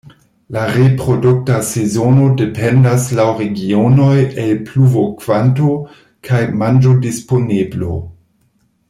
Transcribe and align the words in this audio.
La 0.53 0.61
reprodukta 0.75 1.57
sezono 1.67 2.29
dependas 2.39 3.05
laŭ 3.19 3.27
regionoj 3.43 4.15
el 4.45 4.57
pluvokvanto 4.71 5.77
kaj 6.31 6.41
manĝodisponeblo. 6.63 8.01